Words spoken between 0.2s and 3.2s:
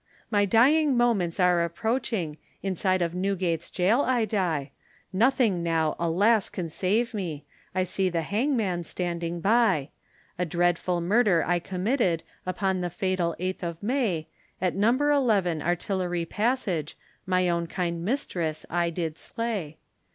My dying moments are approaching, Inside of